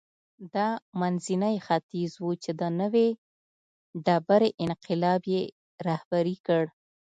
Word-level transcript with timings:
دا 0.55 0.69
منځنی 0.99 1.55
ختیځ 1.67 2.11
و 2.19 2.27
چې 2.43 2.51
د 2.61 2.61
نوې 2.79 3.07
ډبرې 4.05 4.49
انقلاب 4.65 5.21
یې 5.33 5.41
رهبري 5.87 6.35
کړ. 6.47 6.63